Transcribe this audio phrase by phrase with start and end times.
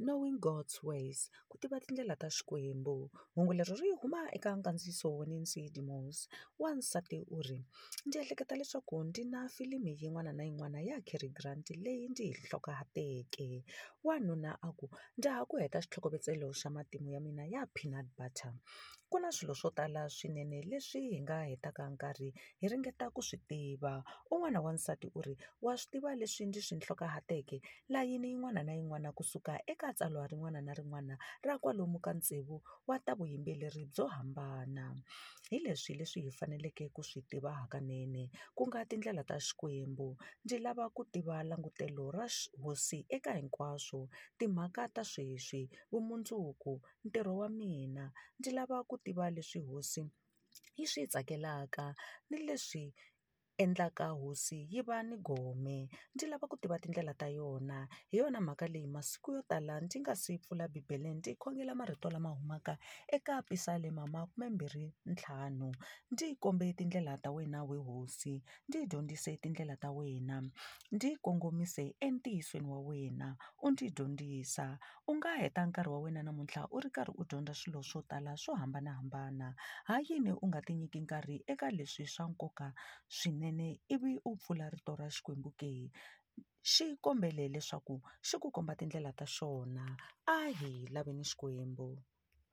[0.00, 2.96] knowing God's ways ku tiva tindlela ta Xikwembu.
[3.34, 7.60] Hungu leri ri huma eka nkandziyiso wa Nancy Dimos wansati u ri
[8.06, 12.32] ndzi ehleketa leswaku ndzi na filimi yin'wana na yin'wana ya Cary Grant leyi ndzi yi
[12.36, 13.48] hlohlokahateke
[14.06, 14.86] wanuna a ku
[15.18, 18.52] ndza ha ku heta xitlhokovetselo xa matimu ya mina ya peanut butter.
[19.10, 22.28] Ku na swilo swo tala swinene leswi hi nga hetaka nkarhi
[22.60, 23.94] hi ringeta ku swi tiva.
[24.30, 25.34] Un'wana wansati u ri
[25.64, 27.56] wa swi tiva leswi ndzi swi hlohlokahateke
[27.92, 31.14] layini yin'wana na yin'wana kusuka eka tsalwa rin'wana na rin'wana
[31.46, 34.94] ra kwalomu ka tsevu wa ta vuyimbeleri byo hambana.
[35.50, 40.08] Hi leswi leswi hi faneleke ku swi tiva hakanene ku nga tindlela ta xikwembu.
[40.44, 42.26] Ndzi lava ku tiva langutelo ra
[42.62, 43.89] hosi eka hinkwaswo.
[44.38, 46.72] Timhaka ta sweswi vumundzuku
[47.04, 48.04] ntirho wa mina.
[48.38, 50.02] Ndzi lava ku tiva leswi hosi
[50.78, 51.84] yi swi tsakelaka
[52.28, 52.84] ni leswi
[53.62, 57.88] endlaka hosi yi va ni gome ndzi lava ku tiva tindlela ta yona.
[58.10, 62.10] Hi yona mhaka leyi masiku yo tala ndzi nga si pfula bibele ndzi khongela marito
[62.10, 62.78] lama humaka
[63.16, 65.68] eka psalm makumembirhi ntlhanu
[66.10, 70.36] ndzi yi kombe tindlela ta wena we hosi ndzi yi dyondzise tindlela ta wena.
[70.92, 74.78] Ndzi yi kongomise entiyisweni wa wena u ndzi dyondzisa.
[75.06, 78.36] U nga heta nkarhi wa wena namuntlha u ri karhi u dyondza swilo swo tala
[78.36, 79.54] swo hambanahambana.
[79.84, 82.72] Ha yini u nga tinyiki nkarhi eka leswi swa nkoka
[83.50, 85.70] swinene ivi u pfula rito ra xikwembu ke
[86.72, 89.96] xi kombele leswaku xi ku komba tindlela ta xona.
[90.26, 91.88] A hi laveni xikwembu